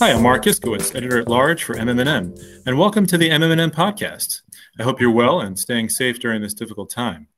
[0.00, 4.40] Hi, I'm Mark Iskowitz, editor at large for MMM, and welcome to the MMM podcast.
[4.80, 7.28] I hope you're well and staying safe during this difficult time.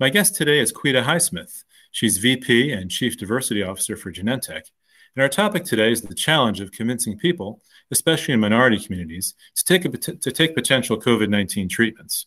[0.00, 1.62] My guest today is Quita Highsmith.
[1.92, 4.68] She's VP and Chief Diversity Officer for Genentech.
[5.14, 7.62] And our topic today is the challenge of convincing people,
[7.92, 12.26] especially in minority communities, to take, a, to take potential COVID 19 treatments.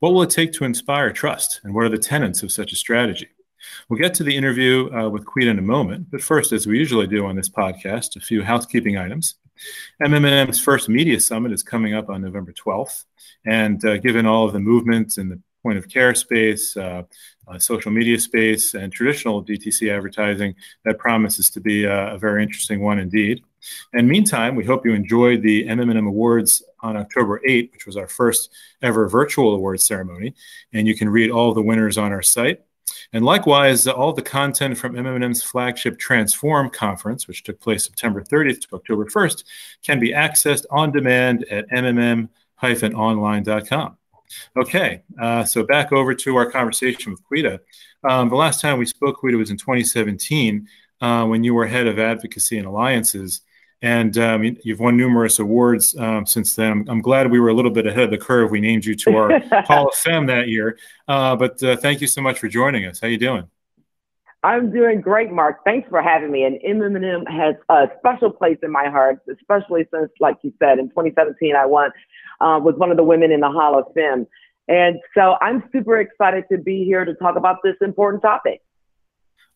[0.00, 2.76] What will it take to inspire trust, and what are the tenets of such a
[2.76, 3.28] strategy?
[3.88, 6.78] We'll get to the interview uh, with Quita in a moment, but first, as we
[6.78, 9.36] usually do on this podcast, a few housekeeping items.
[10.02, 13.04] MMM's first media summit is coming up on November 12th,
[13.44, 17.02] and uh, given all of the movements in the point of care space, uh,
[17.46, 20.54] uh social media space, and traditional DTC advertising,
[20.84, 23.42] that promises to be a, a very interesting one indeed.
[23.92, 28.06] And meantime, we hope you enjoyed the MMM Awards on October 8th, which was our
[28.08, 28.50] first
[28.82, 30.34] ever virtual awards ceremony.
[30.72, 32.62] And you can read all the winners on our site.
[33.12, 38.68] And likewise, all the content from MMM's flagship Transform conference, which took place September 30th
[38.68, 39.44] to October 1st,
[39.84, 43.96] can be accessed on demand at mmm-online.com.
[44.56, 47.60] Okay, uh, so back over to our conversation with Quita.
[48.08, 50.68] Um, the last time we spoke, Quita, was in 2017
[51.00, 53.42] uh, when you were head of advocacy and alliances.
[53.82, 56.72] And um, you've won numerous awards um, since then.
[56.72, 58.50] I'm, I'm, glad we were a little bit ahead of the curve.
[58.50, 60.78] We named you to our Hall of Fame that year.
[61.08, 63.00] Uh, but uh, thank you so much for joining us.
[63.00, 63.48] How you doing?
[64.42, 65.64] I'm doing great, Mark.
[65.64, 66.44] Thanks for having me.
[66.44, 70.88] And MMM has a special place in my heart, especially since, like you said, in
[70.90, 71.90] 2017 I won
[72.40, 74.26] uh, was one of the women in the Hall of Fame.
[74.68, 78.62] And so I'm super excited to be here to talk about this important topic.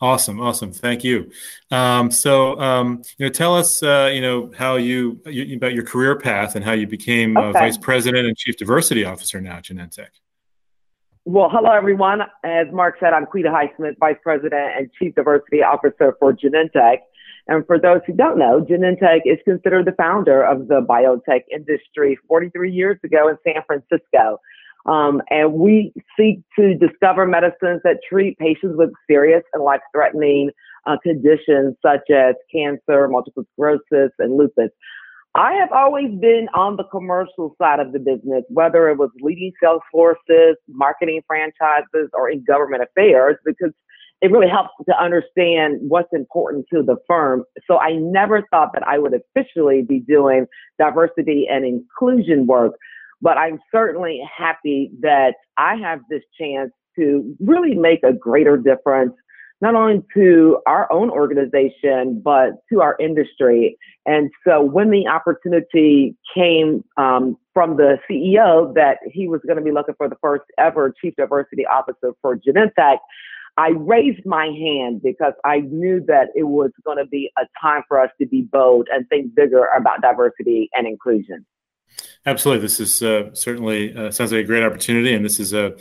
[0.01, 0.73] Awesome, awesome.
[0.73, 1.31] Thank you.
[1.71, 5.85] Um, so, um, you know, tell us, uh, you know, how you, you, about your
[5.85, 7.49] career path and how you became okay.
[7.49, 10.09] uh, vice president and chief diversity officer now at Genentech.
[11.25, 12.21] Well, hello everyone.
[12.45, 16.99] As Mark said, I'm Quita Highsmith, vice president and chief diversity officer for Genentech.
[17.47, 22.19] And for those who don't know, Genentech is considered the founder of the biotech industry
[22.29, 24.39] 43 years ago in San Francisco.
[24.87, 30.51] Um, and we seek to discover medicines that treat patients with serious and life threatening
[30.87, 34.71] uh, conditions such as cancer, multiple sclerosis, and lupus.
[35.37, 39.53] I have always been on the commercial side of the business, whether it was leading
[39.61, 43.73] sales forces, marketing franchises, or in government affairs, because
[44.21, 47.45] it really helps to understand what's important to the firm.
[47.67, 50.47] So I never thought that I would officially be doing
[50.79, 52.75] diversity and inclusion work.
[53.23, 59.15] But I'm certainly happy that I have this chance to really make a greater difference,
[59.61, 63.77] not only to our own organization, but to our industry.
[64.07, 69.63] And so when the opportunity came um, from the CEO that he was going to
[69.63, 72.99] be looking for the first ever chief diversity officer for Genentech,
[73.57, 77.83] I raised my hand because I knew that it was going to be a time
[77.87, 81.47] for us to be bold and think bigger about diversity and inclusion.
[82.27, 82.63] Absolutely.
[82.63, 85.77] This is uh, certainly uh, sounds like a great opportunity, and this is a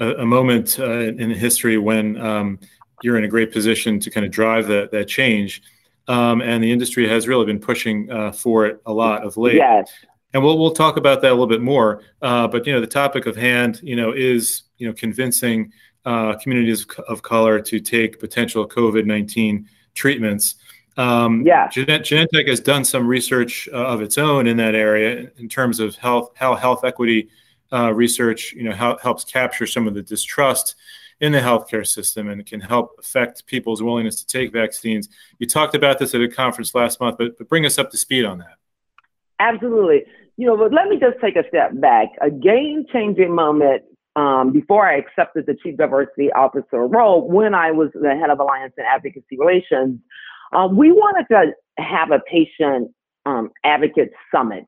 [0.00, 2.58] a, a moment uh, in history when um,
[3.02, 5.62] you're in a great position to kind of drive that that change.
[6.06, 9.56] Um, and the industry has really been pushing uh, for it a lot of late.
[9.56, 9.90] Yes.
[10.34, 12.02] And we'll we'll talk about that a little bit more.
[12.22, 15.72] Uh, but you know, the topic of hand, you know, is you know convincing
[16.04, 20.56] uh, communities of color to take potential COVID nineteen treatments.
[20.98, 21.68] Um, yeah.
[21.68, 25.94] Genentech has done some research uh, of its own in that area in terms of
[25.94, 27.30] health, how health equity
[27.72, 30.74] uh, research, you know, how helps capture some of the distrust
[31.20, 35.08] in the healthcare system and can help affect people's willingness to take vaccines.
[35.38, 37.96] You talked about this at a conference last month, but, but bring us up to
[37.96, 38.56] speed on that.
[39.38, 40.02] Absolutely.
[40.36, 42.08] You know, but let me just take a step back.
[42.20, 43.82] A game changing moment
[44.16, 48.40] um, before I accepted the chief diversity officer role when I was the head of
[48.40, 50.00] alliance and advocacy relations
[50.52, 52.90] um, we wanted to have a patient
[53.26, 54.64] um, advocate summit,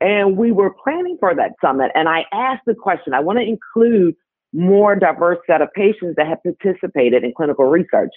[0.00, 1.90] and we were planning for that summit.
[1.94, 4.16] And I asked the question: I want to include
[4.52, 8.12] more diverse set of patients that have participated in clinical research,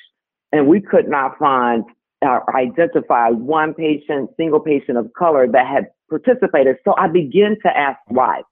[0.52, 1.84] and we could not find
[2.24, 6.78] or identify one patient, single patient of color that had participated.
[6.86, 8.44] So I began to ask why.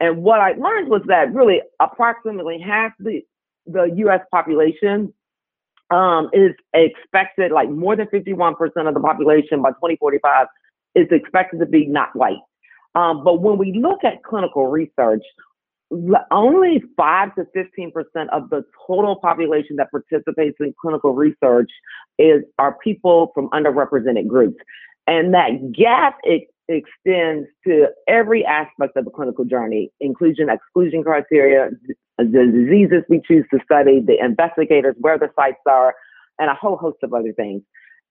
[0.00, 3.22] And what I learned was that really approximately half the
[3.66, 4.20] the U.S.
[4.30, 5.12] population
[5.90, 10.46] um, is expected, like more than 51% of the population by 2045
[10.94, 12.38] is expected to be not white.
[12.94, 15.22] Um, but when we look at clinical research,
[16.30, 17.92] only 5 to 15%
[18.32, 21.70] of the total population that participates in clinical research
[22.18, 24.56] is are people from underrepresented groups.
[25.06, 31.70] And that gap it extends to every aspect of the clinical journey inclusion, exclusion criteria,
[32.18, 35.94] the diseases we choose to study, the investigators, where the sites are,
[36.38, 37.62] and a whole host of other things.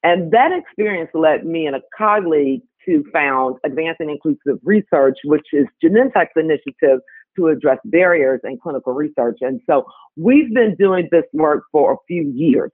[0.04, 5.66] And that experience led me and a colleague to found Advancing Inclusive Research, which is
[5.82, 7.00] Genentech's initiative
[7.38, 9.38] to address barriers in clinical research.
[9.42, 9.86] And so
[10.18, 12.72] we've been doing this work for a few years.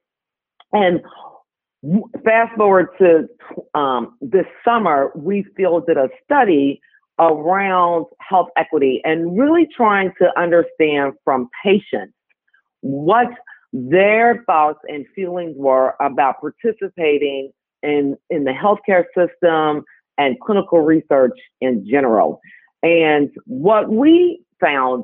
[0.74, 1.02] And
[2.26, 3.28] fast forward to
[3.80, 6.81] um, this summer, we fielded a study
[7.20, 12.14] around health equity and really trying to understand from patients
[12.81, 13.28] what
[13.74, 17.52] their thoughts and feelings were about participating
[17.84, 19.84] in, in the healthcare system
[20.18, 22.40] and clinical research in general.
[22.84, 25.04] And what we found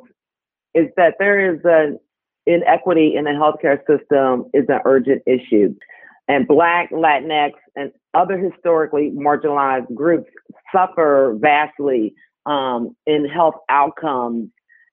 [0.74, 2.00] is that there is an
[2.46, 5.74] inequity in the healthcare system is an urgent issue.
[6.28, 10.30] And Black, Latinx, and other historically marginalized groups
[10.74, 14.50] suffer vastly um, in health outcomes.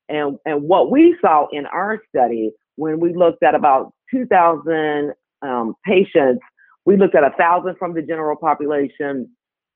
[0.09, 5.13] And, and what we saw in our study when we looked at about 2,000
[5.43, 6.43] um, patients,
[6.85, 9.29] we looked at 1,000 from the general population,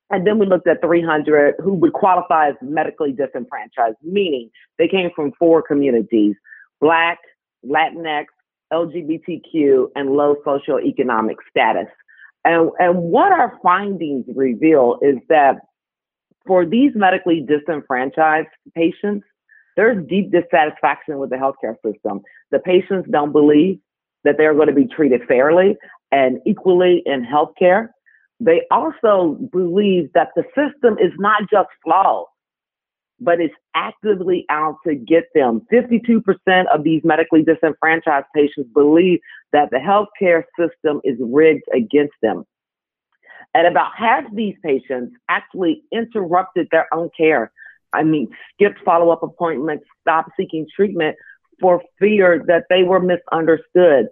[0.09, 5.09] and then we looked at 300 who would qualify as medically disenfranchised, meaning they came
[5.15, 6.35] from four communities
[6.79, 7.17] Black,
[7.65, 8.25] Latinx,
[8.73, 11.87] LGBTQ, and low socioeconomic status.
[12.45, 15.57] And, and what our findings reveal is that
[16.45, 19.25] for these medically disenfranchised patients,
[19.75, 22.21] there's deep dissatisfaction with the healthcare system.
[22.51, 23.79] The patients don't believe
[24.23, 25.77] that they're going to be treated fairly
[26.11, 27.89] and equally in healthcare.
[28.39, 32.25] They also believe that the system is not just flawed,
[33.19, 35.61] but it's actively out to get them.
[35.71, 36.21] 52%
[36.73, 39.19] of these medically disenfranchised patients believe
[39.53, 42.45] that the healthcare system is rigged against them.
[43.53, 47.51] And about half these patients actually interrupted their own care.
[47.93, 51.15] I mean, skipped follow up appointments, stopped seeking treatment
[51.59, 54.09] for fear that they were misunderstood.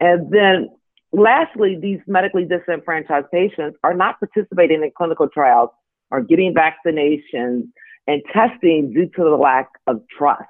[0.00, 0.70] And then
[1.12, 5.70] lastly, these medically disenfranchised patients are not participating in clinical trials
[6.10, 7.64] or getting vaccinations
[8.06, 10.42] and testing due to the lack of trust.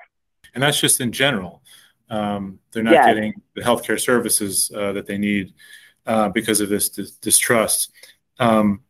[0.54, 1.62] And that's just in general.
[2.08, 3.06] Um, they're not yes.
[3.06, 5.54] getting the healthcare services uh, that they need
[6.06, 7.92] uh, because of this distrust.
[8.38, 8.82] Um,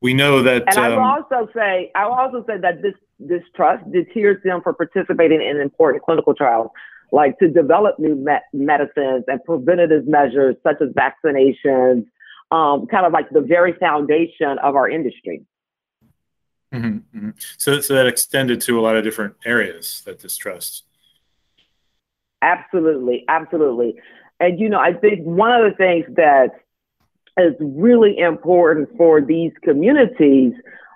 [0.00, 0.64] we know that.
[0.68, 2.94] And I will um, also say, I will also say that this
[3.26, 6.70] distrust deters them from participating in important clinical trials
[7.12, 12.06] like to develop new me- medicines and preventative measures such as vaccinations,
[12.50, 15.44] um, kind of like the very foundation of our industry.
[16.72, 17.30] Mm-hmm, mm-hmm.
[17.58, 20.84] So, so that extended to a lot of different areas that distrust.
[22.40, 23.94] Absolutely, absolutely.
[24.40, 26.50] And you know, I think one of the things that
[27.38, 30.52] is really important for these communities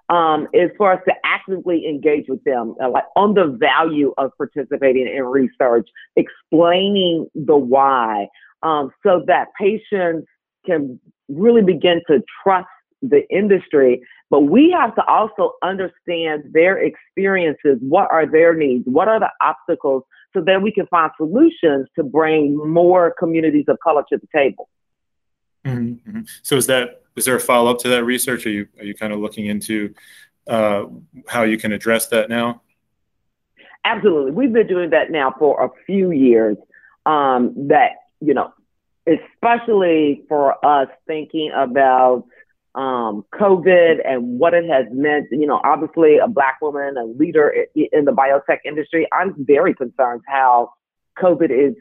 [0.09, 4.31] um, is for us to actively engage with them, uh, like on the value of
[4.37, 8.29] participating in research, explaining the why,
[8.63, 10.27] um, so that patients
[10.65, 12.69] can really begin to trust
[13.03, 14.03] the industry.
[14.31, 17.79] But we have to also understand their experiences.
[17.81, 18.85] What are their needs?
[18.87, 20.03] What are the obstacles?
[20.35, 24.69] So that we can find solutions to bring more communities of color to the table.
[25.65, 26.21] Mm-hmm, mm-hmm.
[26.43, 28.47] So is that is there a follow up to that research?
[28.47, 29.95] Are you are you kind of looking into
[30.47, 30.85] uh,
[31.27, 32.63] how you can address that now?
[33.85, 36.57] Absolutely, we've been doing that now for a few years.
[37.07, 38.53] Um, that you know,
[39.07, 42.25] especially for us thinking about
[42.77, 45.27] um, COVID and what it has meant.
[45.31, 49.09] You know, obviously a black woman, a leader in the biotech industry.
[49.13, 50.71] I'm very concerned how
[51.19, 51.75] COVID is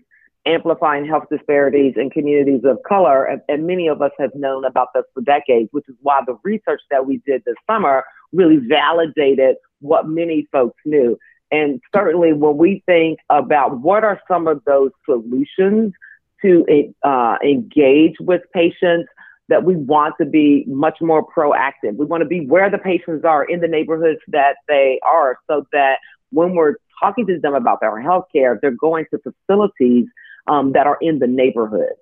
[0.48, 3.26] amplifying health disparities in communities of color.
[3.26, 6.38] And, and, many of us have known about this for decades, which is why the
[6.44, 11.18] research that we did this summer really validated what many folks knew.
[11.52, 15.94] And certainly when we think about what are some of those solutions
[16.42, 19.10] to uh, engage with patients,
[19.50, 21.96] that we want to be much more proactive.
[21.98, 25.68] We want to be where the patients are in the neighborhoods that they are so
[25.72, 26.00] that
[26.32, 30.08] when we're talking to them about their health care, they're going to facilities
[30.48, 31.94] um, that are in the neighborhood.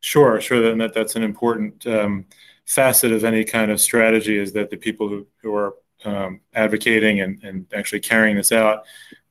[0.00, 0.70] Sure, sure.
[0.70, 2.24] And that, that's an important um,
[2.64, 7.20] facet of any kind of strategy is that the people who, who are um, advocating
[7.20, 8.84] and, and actually carrying this out,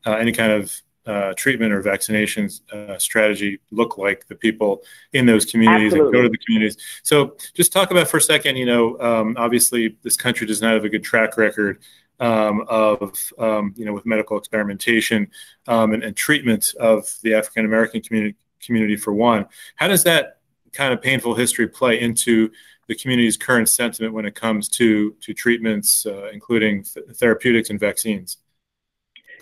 [0.06, 5.26] uh, any kind of uh, treatment or vaccinations uh, strategy look like the people in
[5.26, 6.08] those communities Absolutely.
[6.08, 6.78] and go to the communities.
[7.04, 10.74] So just talk about for a second, you know, um, obviously this country does not
[10.74, 11.80] have a good track record
[12.20, 15.30] um, of um, you know with medical experimentation
[15.68, 19.46] um, and, and, treatment of the African American community community for one.
[19.76, 20.40] How does that
[20.74, 22.52] kind of painful history play into
[22.88, 27.80] the community's current sentiment when it comes to to treatments, uh, including th- therapeutics and
[27.80, 28.38] vaccines?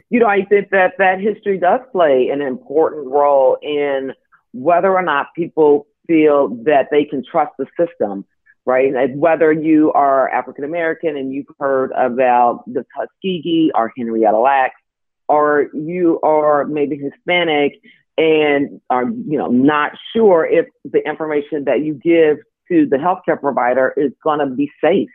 [0.10, 4.14] You know, I think that that history does play an important role in
[4.54, 8.26] whether or not people feel that they can trust the system,
[8.66, 8.94] right?
[8.94, 14.80] And whether you are African American and you've heard about the Tuskegee or Henrietta Lacks,
[15.28, 17.82] or you are maybe Hispanic
[18.18, 22.38] and are you know not sure if the information that you give
[22.70, 25.10] to the healthcare provider is going to be safe.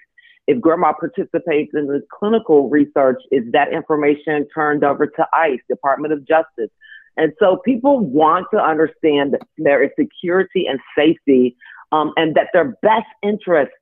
[0.47, 6.13] If grandma participates in the clinical research, is that information turned over to ICE, Department
[6.13, 6.71] of Justice?
[7.17, 11.57] And so people want to understand that there is security and safety
[11.93, 13.73] um, and that their best interest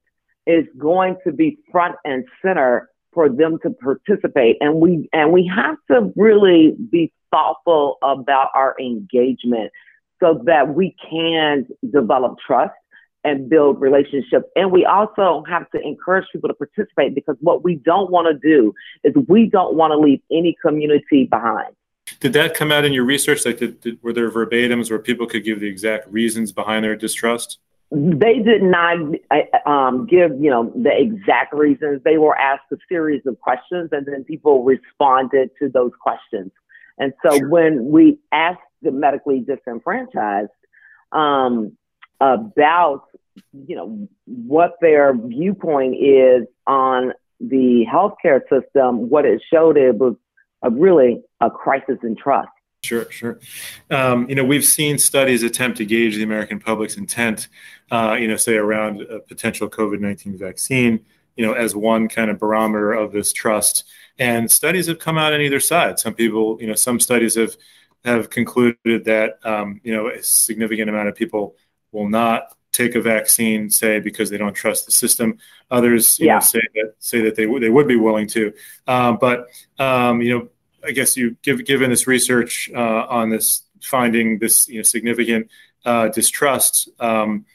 [0.46, 4.56] is going to be front and center for them to participate.
[4.60, 9.70] And we and we have to really be thoughtful about our engagement
[10.20, 12.74] so that we can develop trust
[13.24, 14.46] and build relationships.
[14.56, 18.48] And we also have to encourage people to participate because what we don't want to
[18.48, 18.72] do
[19.04, 21.74] is we don't want to leave any community behind.
[22.18, 23.44] Did that come out in your research?
[23.46, 26.96] Like, did, did, were there verbatims where people could give the exact reasons behind their
[26.96, 27.58] distrust?
[27.92, 28.98] They did not
[29.66, 32.02] um, give, you know, the exact reasons.
[32.04, 36.52] They were asked a series of questions, and then people responded to those questions.
[36.98, 37.48] And so, sure.
[37.48, 40.50] when we asked the medically disenfranchised
[41.12, 41.76] um,
[42.20, 43.04] about,
[43.52, 50.14] you know, what their viewpoint is on the healthcare system, what it showed it was
[50.62, 52.48] a really a crisis in trust.
[52.82, 53.38] Sure, sure.
[53.90, 57.48] Um, you know, we've seen studies attempt to gauge the American public's intent,
[57.90, 61.04] uh, you know, say around a potential COVID 19 vaccine,
[61.36, 63.84] you know, as one kind of barometer of this trust.
[64.18, 65.98] And studies have come out on either side.
[65.98, 67.56] Some people, you know, some studies have
[68.04, 71.56] have concluded that, um, you know, a significant amount of people
[71.92, 75.38] will not take a vaccine, say because they don't trust the system.
[75.70, 76.34] Others, you yeah.
[76.34, 78.52] know, say that say that they would they would be willing to.
[78.86, 80.48] Um, but um, you know,
[80.84, 85.50] I guess you give, given this research uh, on this finding this you know significant
[85.84, 86.88] uh, distrust.
[86.98, 87.46] Um,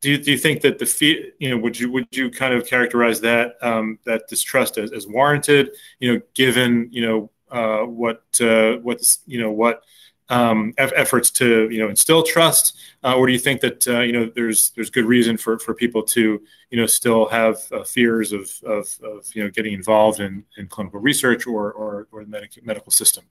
[0.00, 2.54] do you, do you think that the fee, you know would you would you kind
[2.54, 7.84] of characterize that um, that distrust as, as warranted you know given you know uh,
[7.84, 9.82] what uh, what you know what
[10.30, 14.12] um, efforts to you know instill trust, uh, or do you think that uh, you
[14.12, 18.32] know there's there's good reason for, for people to you know still have uh, fears
[18.32, 22.30] of, of, of, you know getting involved in, in clinical research or or, or the
[22.30, 23.24] medic- medical system?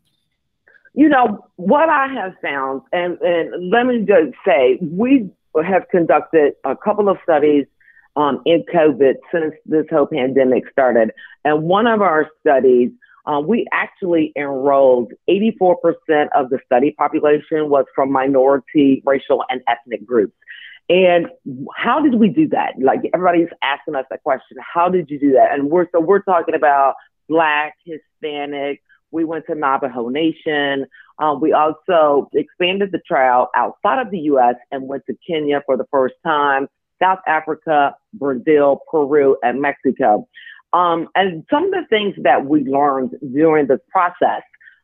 [0.93, 5.29] You know what I have found, and, and let me just say we
[5.63, 7.65] have conducted a couple of studies
[8.17, 11.11] um, in COVID since this whole pandemic started,
[11.45, 12.91] and one of our studies
[13.25, 15.75] um, we actually enrolled 84%
[16.35, 20.33] of the study population was from minority, racial, and ethnic groups.
[20.89, 21.27] And
[21.75, 22.73] how did we do that?
[22.81, 24.57] Like everybody's asking us that question.
[24.73, 25.53] How did you do that?
[25.53, 26.95] And we're so we're talking about
[27.27, 28.81] Black, Hispanic.
[29.11, 30.85] We went to Navajo Nation.
[31.19, 34.55] Um, we also expanded the trial outside of the U.S.
[34.71, 36.67] and went to Kenya for the first time,
[37.01, 40.27] South Africa, Brazil, Peru, and Mexico.
[40.73, 44.43] Um, and some of the things that we learned during the process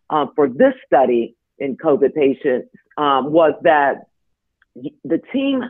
[0.09, 4.07] uh, for this study in COVID patients um, was that
[4.75, 5.63] the team,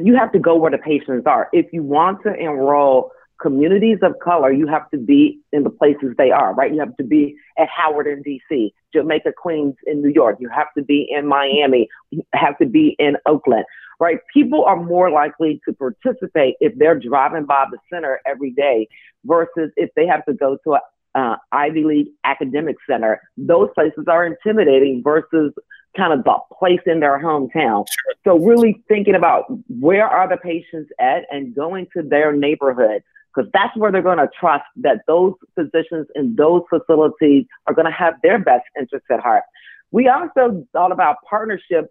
[0.00, 1.48] you have to go where the patients are.
[1.52, 6.14] If you want to enroll communities of color, you have to be in the places
[6.18, 6.72] they are, right?
[6.72, 10.38] You have to be at Howard in DC, Jamaica Queens in New York.
[10.40, 11.88] You have to be in Miami.
[12.10, 13.64] You have to be in Oakland,
[14.00, 14.18] right?
[14.32, 18.88] People are more likely to participate if they're driving by the center every day
[19.24, 20.80] versus if they have to go to a
[21.14, 23.20] uh, Ivy League academic center.
[23.36, 25.52] Those places are intimidating versus
[25.96, 27.86] kind of the place in their hometown.
[28.24, 33.02] So really thinking about where are the patients at and going to their neighborhood
[33.34, 37.86] because that's where they're going to trust that those physicians in those facilities are going
[37.86, 39.44] to have their best interests at heart.
[39.90, 41.88] We also thought about partnerships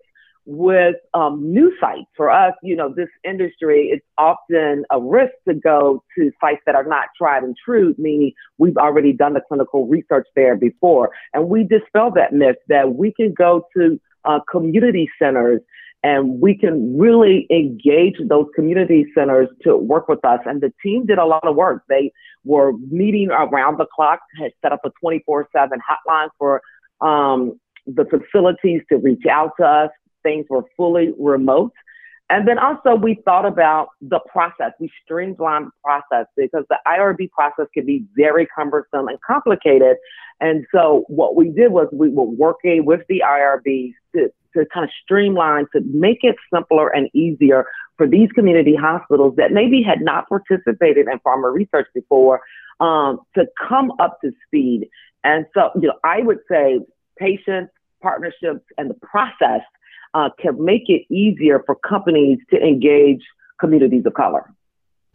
[0.48, 2.08] with um, new sites.
[2.16, 6.74] For us, you know, this industry, it's often a risk to go to sites that
[6.74, 11.12] are not tried and true, meaning we've already done the clinical research there before.
[11.34, 15.60] And we dispel that myth that we can go to uh, community centers
[16.02, 20.40] and we can really engage those community centers to work with us.
[20.46, 21.84] And the team did a lot of work.
[21.90, 22.14] They
[22.46, 26.62] were meeting around the clock, had set up a 24 7 hotline for
[27.02, 29.90] um, the facilities to reach out to us
[30.28, 31.72] things were fully remote.
[32.30, 34.74] And then also we thought about the process.
[34.80, 39.96] We streamlined the process because the IRB process can be very cumbersome and complicated.
[40.42, 44.84] And so what we did was we were working with the IRBs to, to kind
[44.84, 47.66] of streamline, to make it simpler and easier
[47.96, 52.42] for these community hospitals that maybe had not participated in pharma research before
[52.82, 54.90] um, to come up to speed.
[55.24, 56.80] And so, you know, I would say
[57.18, 59.62] patients, partnerships, and the process
[60.14, 63.24] uh, can make it easier for companies to engage
[63.60, 64.54] communities of color.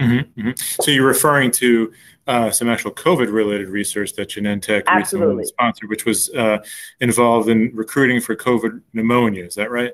[0.00, 0.82] Mm-hmm, mm-hmm.
[0.82, 1.92] So you're referring to
[2.26, 5.36] uh, some actual COVID-related research that Genentech Absolutely.
[5.36, 6.58] recently sponsored, which was uh,
[7.00, 9.44] involved in recruiting for COVID pneumonia.
[9.44, 9.92] Is that right?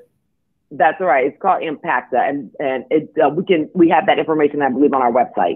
[0.71, 1.27] That's right.
[1.27, 4.93] It's called EMPACTA, and and it uh, we can we have that information I believe
[4.93, 5.55] on our website.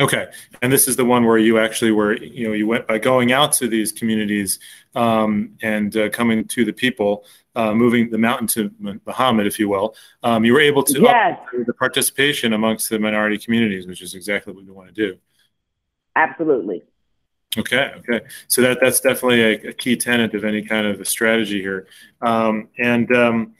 [0.00, 0.28] Okay,
[0.62, 3.32] and this is the one where you actually were, you know, you went by going
[3.32, 4.60] out to these communities
[4.94, 7.24] um, and uh, coming to the people,
[7.56, 9.96] uh, moving the mountain to Muhammad, if you will.
[10.22, 11.40] Um, you were able to yes.
[11.66, 15.18] the participation amongst the minority communities, which is exactly what we want to do.
[16.14, 16.84] Absolutely.
[17.56, 17.92] Okay.
[17.96, 18.24] Okay.
[18.46, 21.88] So that that's definitely a, a key tenet of any kind of a strategy here,
[22.20, 23.54] um, and um,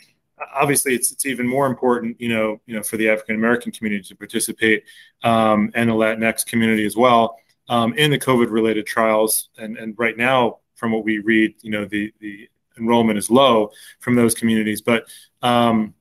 [0.55, 4.03] obviously it's, it's even more important, you know, you know, for the African American community
[4.09, 4.85] to participate
[5.23, 7.39] um, and the Latinx community as well
[7.69, 9.49] um, in the COVID related trials.
[9.59, 13.71] And, and right now, from what we read, you know, the, the enrollment is low
[14.01, 14.81] from those communities.
[14.81, 15.09] But
[15.43, 15.95] um,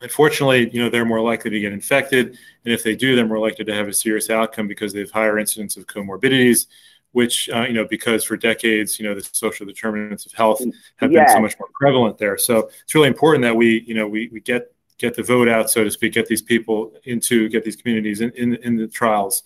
[0.00, 2.36] unfortunately, you know, they're more likely to get infected.
[2.64, 5.10] And if they do, they're more likely to have a serious outcome because they have
[5.10, 6.66] higher incidence of comorbidities
[7.12, 10.62] which uh, you know because for decades you know the social determinants of health
[10.96, 11.28] have yes.
[11.28, 12.38] been so much more prevalent there.
[12.38, 15.70] So it's really important that we you know we, we get get the vote out
[15.70, 19.42] so to speak get these people into get these communities in in, in the trials.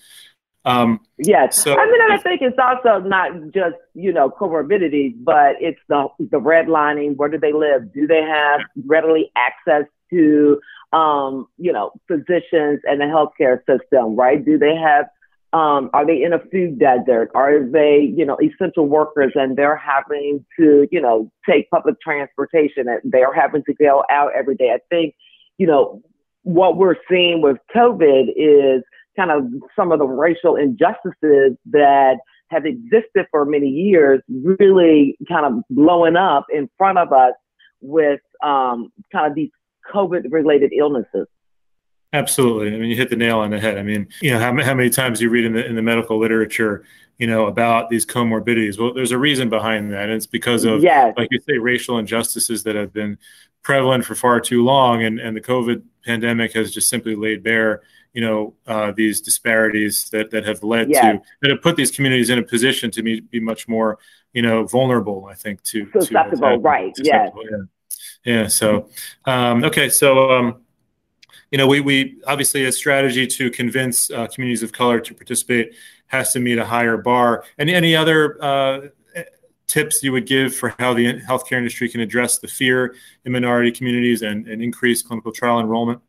[0.67, 1.63] Um, yes.
[1.63, 6.09] so i mean i think it's also not just you know comorbidities but it's the
[6.19, 7.93] the redlining where do they live?
[7.93, 10.59] Do they have readily access to
[10.95, 14.43] um, you know physicians and the healthcare system right?
[14.43, 15.07] Do they have
[15.55, 17.31] um, are they in a food desert?
[17.37, 22.89] Are they, you know, essential workers and they're having to, you know, take public transportation
[22.89, 24.73] and they're having to go out every day?
[24.73, 25.15] I think,
[25.57, 26.03] you know,
[26.43, 28.83] what we're seeing with COVID is
[29.17, 29.45] kind of
[29.77, 32.17] some of the racial injustices that
[32.51, 37.35] have existed for many years really kind of blowing up in front of us
[37.81, 39.51] with um, kind of these
[39.95, 41.29] COVID related illnesses.
[42.15, 42.69] Absolutely.
[42.69, 43.77] I mean, you hit the nail on the head.
[43.77, 46.17] I mean, you know, how, how many times you read in the in the medical
[46.17, 46.85] literature,
[47.19, 48.79] you know, about these comorbidities?
[48.79, 50.05] Well, there's a reason behind that.
[50.05, 51.13] And it's because of, yes.
[51.17, 53.19] like you say, racial injustices that have been
[53.65, 57.83] prevalent for far too long, and and the COVID pandemic has just simply laid bare,
[58.13, 61.17] you know, uh, these disparities that that have led yes.
[61.17, 63.99] to that have put these communities in a position to be, be much more,
[64.33, 65.27] you know, vulnerable.
[65.29, 66.97] I think to susceptible, to right?
[66.97, 67.61] Susceptible, yes.
[68.25, 68.43] Yeah.
[68.43, 68.47] Yeah.
[68.47, 68.89] So,
[69.25, 69.89] um, okay.
[69.89, 70.31] So.
[70.31, 70.61] Um,
[71.55, 75.73] you know, we, we obviously a strategy to convince uh, communities of color to participate
[76.09, 77.45] has to meet a higher bar.
[77.59, 78.81] And any other uh,
[79.69, 83.71] tips you would give for how the healthcare industry can address the fear in minority
[83.71, 86.01] communities and, and increase clinical trial enrollment?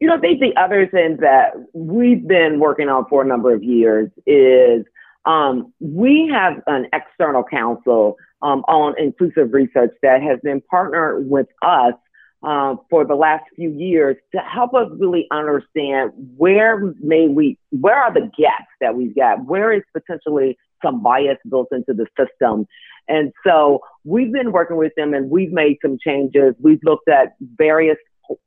[0.00, 3.54] You know, I think the other thing that we've been working on for a number
[3.54, 4.84] of years is
[5.26, 11.46] um, we have an external council um, on inclusive research that has been partnered with
[11.62, 11.94] us
[12.42, 17.96] uh, for the last few years to help us really understand where may we, where
[17.96, 19.44] are the gaps that we've got?
[19.46, 22.66] Where is potentially some bias built into the system?
[23.08, 26.54] And so we've been working with them and we've made some changes.
[26.60, 27.98] We've looked at various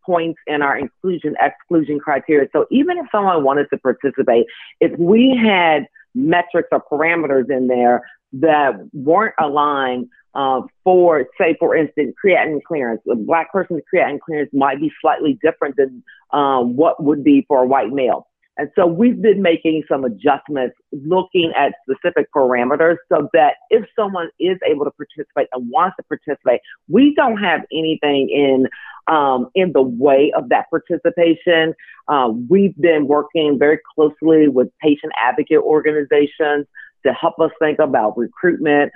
[0.05, 2.49] points in our inclusion exclusion criteria.
[2.51, 4.45] So even if someone wanted to participate,
[4.81, 8.01] if we had metrics or parameters in there
[8.33, 13.01] that weren't aligned uh, for, say, for instance, creatinine clearance.
[13.11, 17.63] A black person's creatinine clearance might be slightly different than um, what would be for
[17.63, 18.27] a white male.
[18.59, 24.29] And so we've been making some adjustments looking at specific parameters so that if someone
[24.37, 28.67] is able to participate and wants to participate, we don't have anything in
[29.07, 31.73] um, in the way of that participation.
[32.09, 36.67] Uh, we've been working very closely with patient advocate organizations
[37.05, 38.91] to help us think about recruitment.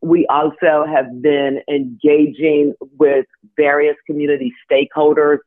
[0.00, 5.38] We also have been engaging with various community stakeholders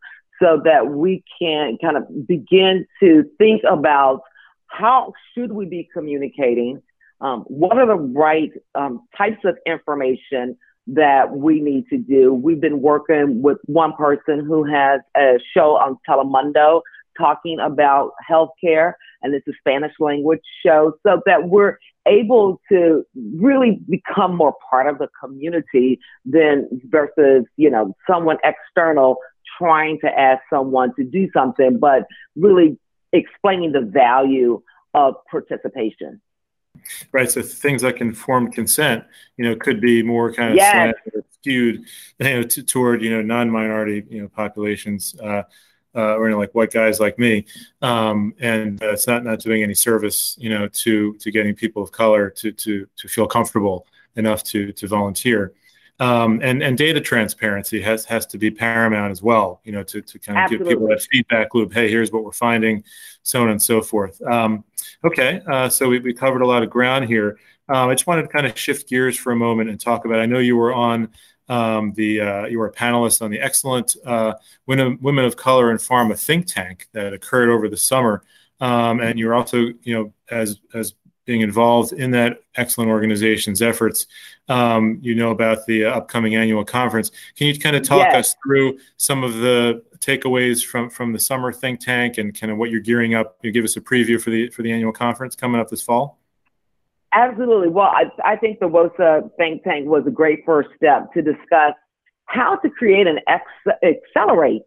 [0.42, 4.22] so that we can kind of begin to think about
[4.68, 6.82] how should we be communicating?
[7.22, 10.58] Um, what are the right um, types of information
[10.88, 12.34] that we need to do?
[12.34, 16.82] We've been working with one person who has a show on Telemundo
[17.18, 21.78] talking about healthcare, and it's a Spanish language show, so that we're
[22.08, 29.18] able to really become more part of the community than versus, you know, someone external
[29.58, 32.06] trying to ask someone to do something, but
[32.36, 32.78] really
[33.12, 34.62] explaining the value
[34.94, 36.22] of participation.
[37.12, 37.30] right?
[37.30, 39.04] So things like informed consent,
[39.38, 40.94] you know, could be more kind of yes.
[41.32, 41.86] skewed,
[42.20, 45.16] you know, t- toward you know non-minority you know populations.
[45.20, 45.44] Uh,
[45.96, 47.46] uh, or you know, like white guys like me,
[47.82, 51.82] um, and uh, it's not not doing any service, you know, to to getting people
[51.82, 55.54] of color to to to feel comfortable enough to to volunteer.
[56.02, 59.62] Um, and and data transparency has has to be paramount as well.
[59.66, 60.66] You know, to to kind of Absolutely.
[60.66, 61.74] give people that feedback loop.
[61.74, 62.84] Hey, here's what we're finding,
[63.24, 64.22] so on and so forth.
[64.22, 64.64] Um,
[65.04, 67.38] okay, uh, so we, we covered a lot of ground here.
[67.68, 70.20] Um, I just wanted to kind of shift gears for a moment and talk about.
[70.20, 71.10] I know you were on
[71.50, 74.36] um, the uh, you were a panelist on the excellent uh,
[74.68, 78.24] women women of color in pharma think tank that occurred over the summer,
[78.62, 80.94] um, and you're also you know as as
[81.26, 84.08] being involved in that excellent organization's efforts.
[84.48, 87.12] Um, you know about the uh, upcoming annual conference.
[87.36, 88.16] Can you kind of talk yes.
[88.16, 92.60] us through some of the takeaways from from the summer think tank and kind of
[92.60, 93.38] what you're gearing up?
[93.42, 96.19] You give us a preview for the for the annual conference coming up this fall.
[97.14, 97.70] Absolutely.
[97.70, 101.74] Well, I, I think the WOSIP think tank was a great first step to discuss
[102.26, 104.62] how to create and ex- accelerate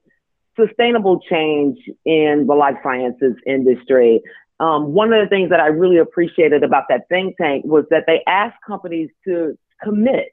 [0.58, 4.20] sustainable change in the life sciences industry.
[4.60, 8.04] Um, one of the things that I really appreciated about that think tank was that
[8.06, 10.26] they asked companies to commit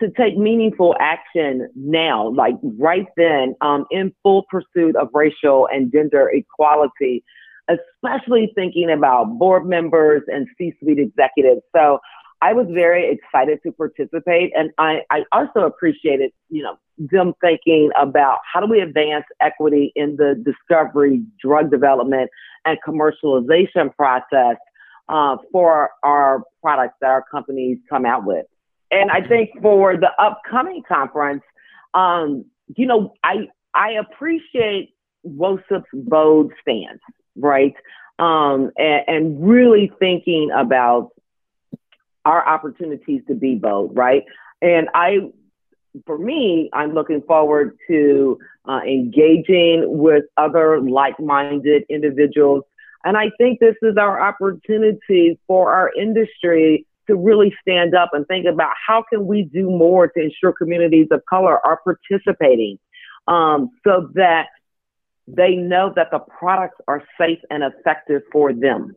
[0.00, 5.92] to take meaningful action now, like right then, um, in full pursuit of racial and
[5.92, 7.24] gender equality,
[7.68, 11.62] especially thinking about board members and C-suite executives.
[11.74, 12.00] So
[12.40, 17.90] I was very excited to participate, and I, I also appreciated, you know, them thinking
[18.00, 22.30] about how do we advance equity in the discovery, drug development,
[22.64, 24.56] and commercialization process
[25.08, 28.46] uh, for our products that our companies come out with.
[28.90, 31.42] And I think for the upcoming conference,
[31.94, 32.44] um,
[32.76, 34.94] you know, I I appreciate
[35.26, 37.00] WOSIP's bold stance,
[37.38, 37.74] right?
[38.18, 41.10] Um, and, and really thinking about
[42.24, 44.24] our opportunities to be bold, right?
[44.60, 45.30] And I,
[46.04, 52.64] for me, I'm looking forward to uh, engaging with other like-minded individuals.
[53.04, 58.26] And I think this is our opportunity for our industry to really stand up and
[58.26, 62.78] think about how can we do more to ensure communities of color are participating
[63.26, 64.48] um, so that
[65.34, 68.96] they know that the products are safe and effective for them.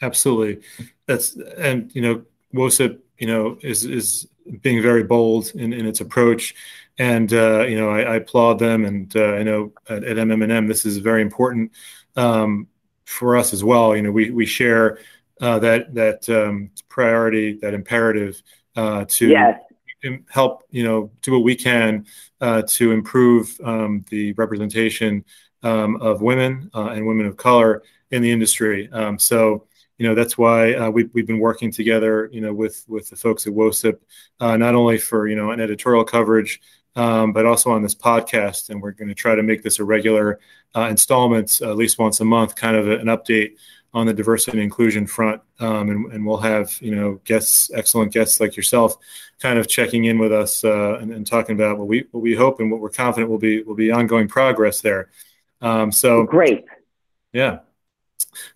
[0.00, 0.62] Absolutely.
[1.06, 2.22] That's and you know,
[2.54, 4.28] WOSIP, you know, is is
[4.62, 6.54] being very bold in, in its approach.
[6.98, 10.66] And uh, you know, I, I, applaud them and uh, I know at, at MMM
[10.68, 11.72] this is very important
[12.16, 12.68] um,
[13.04, 13.96] for us as well.
[13.96, 14.98] You know, we we share
[15.40, 18.42] uh, that that um, priority, that imperative
[18.76, 19.60] uh, to yes.
[20.28, 22.06] Help you know do what we can
[22.40, 25.24] uh, to improve um, the representation
[25.62, 28.88] um, of women uh, and women of color in the industry.
[28.92, 29.66] Um, so
[29.98, 33.16] you know that's why uh, we've, we've been working together you know with with the
[33.16, 33.98] folks at WOSIP
[34.40, 36.60] uh, not only for you know an editorial coverage
[36.96, 39.84] um, but also on this podcast and we're going to try to make this a
[39.84, 40.38] regular
[40.76, 43.52] uh, installment at least once a month kind of a, an update
[43.94, 48.12] on the diversity and inclusion front um, and, and we'll have you know guests excellent
[48.12, 48.96] guests like yourself
[49.40, 52.34] kind of checking in with us uh, and, and, talking about what we what we
[52.34, 55.10] hope and what we're confident will be will be ongoing progress there
[55.62, 56.64] um, so great
[57.32, 57.60] yeah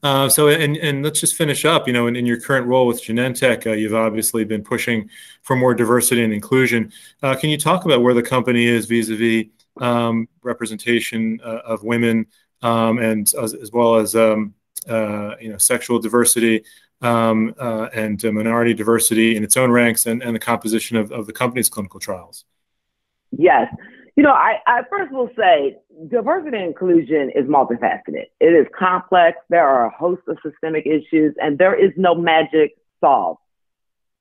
[0.02, 1.86] uh, so, and, and let's just finish up.
[1.86, 5.08] You know, in, in your current role with Genentech, uh, you've obviously been pushing
[5.42, 6.92] for more diversity and inclusion.
[7.22, 9.46] Uh, can you talk about where the company is vis-a-vis
[9.80, 12.26] um, representation uh, of women
[12.62, 14.54] um, and as, as, well as um,
[14.88, 16.64] you know sexual diversity
[17.02, 21.26] um, uh, and minority diversity in its own ranks and, and the composition of, of
[21.26, 22.44] the company's clinical trials?
[23.32, 23.66] Yes.
[24.16, 28.26] You know, I, I first will say diversity and inclusion is multifaceted.
[28.40, 29.38] It is complex.
[29.48, 33.38] There are a host of systemic issues, and there is no magic solve,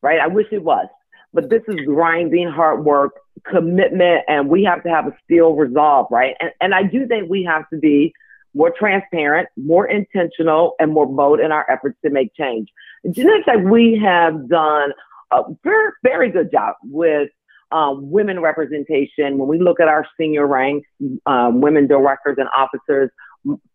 [0.01, 0.19] right?
[0.19, 0.87] I wish it was,
[1.33, 6.07] but this is grinding, hard work, commitment, and we have to have a steel resolve,
[6.09, 6.35] right?
[6.39, 8.13] And, and I do think we have to be
[8.53, 12.67] more transparent, more intentional, and more bold in our efforts to make change.
[13.05, 14.91] Genentech, we have done
[15.31, 17.29] a very, very good job with
[17.71, 20.87] um, women representation, when we look at our senior ranks,
[21.25, 23.09] um, women directors and officers,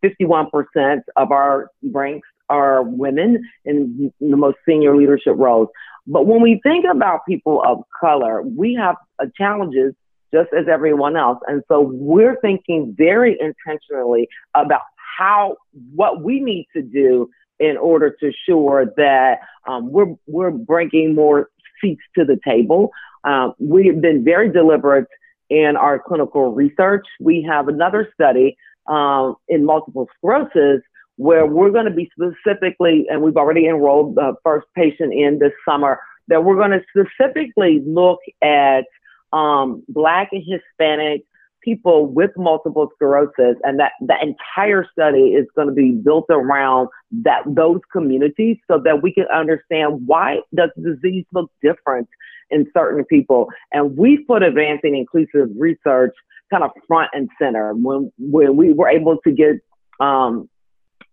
[0.03, 5.67] 51% of our ranks are women in the most senior leadership roles.
[6.05, 9.93] But when we think about people of color, we have uh, challenges
[10.33, 11.39] just as everyone else.
[11.47, 14.81] And so we're thinking very intentionally about
[15.17, 15.57] how,
[15.95, 21.49] what we need to do in order to ensure that um, we're, we're bringing more
[21.81, 22.91] seats to the table.
[23.23, 25.07] Uh, we have been very deliberate
[25.49, 27.05] in our clinical research.
[27.19, 30.81] We have another study uh, in multiple sclerosis
[31.15, 35.51] where we're going to be specifically, and we've already enrolled the first patient in this
[35.67, 38.85] summer, that we're going to specifically look at
[39.33, 41.23] um, Black and Hispanic
[41.63, 46.87] people with multiple sclerosis, and that the entire study is going to be built around
[47.11, 52.07] that those communities, so that we can understand why does disease look different
[52.49, 53.49] in certain people.
[53.71, 56.13] And we put advancing inclusive research
[56.49, 59.55] kind of front and center when when we were able to get
[59.99, 60.49] um,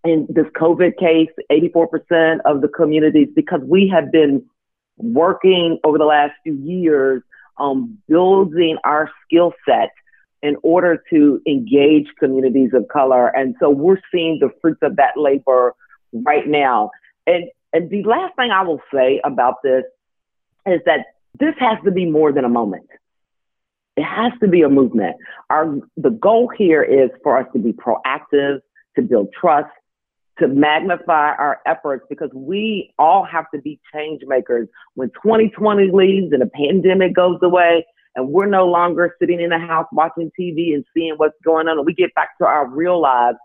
[0.05, 4.44] in this COVID case, 84% of the communities, because we have been
[4.98, 7.22] working over the last few years
[7.59, 9.90] on building our skill set
[10.43, 13.29] in order to engage communities of color.
[13.29, 15.75] And so we're seeing the fruits of that labor
[16.12, 16.90] right now.
[17.27, 19.85] And, and the last thing I will say about this
[20.67, 21.07] is that
[21.38, 22.88] this has to be more than a moment.
[23.97, 25.17] It has to be a movement.
[25.51, 28.61] Our, the goal here is for us to be proactive,
[28.97, 29.71] to build trust,
[30.38, 34.68] to magnify our efforts because we all have to be change makers.
[34.94, 39.59] When 2020 leaves and the pandemic goes away and we're no longer sitting in the
[39.59, 43.01] house watching TV and seeing what's going on and we get back to our real
[43.01, 43.38] lives,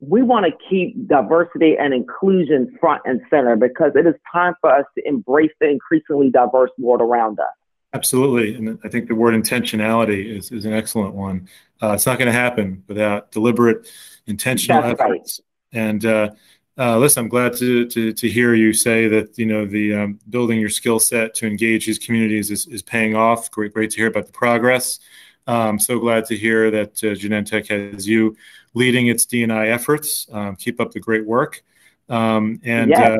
[0.00, 4.70] we want to keep diversity and inclusion front and center because it is time for
[4.70, 7.46] us to embrace the increasingly diverse world around us.
[7.94, 8.54] Absolutely.
[8.54, 11.48] And I think the word intentionality is, is an excellent one.
[11.82, 13.88] Uh, it's not going to happen without deliberate,
[14.26, 15.40] intentional That's efforts.
[15.72, 16.30] And uh,
[16.78, 20.18] uh, listen, I'm glad to, to, to hear you say that you know the um,
[20.28, 23.50] building your skill set to engage these communities is, is paying off.
[23.50, 24.98] Great, great to hear about the progress.
[25.46, 28.36] I'm so glad to hear that uh, Genentech has you
[28.74, 30.26] leading its DNI efforts.
[30.32, 31.62] Um, keep up the great work,
[32.08, 33.18] um, and uh,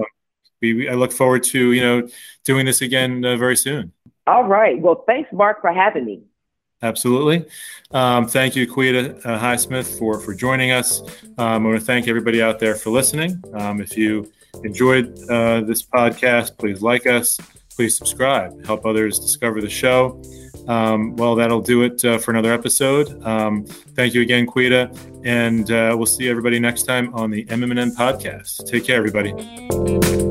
[0.60, 2.08] we, we, I look forward to you know
[2.44, 3.92] doing this again uh, very soon.
[4.26, 4.80] All right.
[4.80, 6.22] Well, thanks, Mark, for having me.
[6.86, 7.44] Absolutely.
[7.90, 11.00] Um, thank you, Quita uh, Highsmith, for, for joining us.
[11.38, 13.42] Um, I want to thank everybody out there for listening.
[13.54, 14.30] Um, if you
[14.62, 17.38] enjoyed uh, this podcast, please like us,
[17.74, 20.22] please subscribe, help others discover the show.
[20.68, 23.22] Um, well, that'll do it uh, for another episode.
[23.24, 24.90] Um, thank you again, Quita,
[25.24, 28.68] and uh, we'll see everybody next time on the MMN podcast.
[28.70, 30.25] Take care, everybody.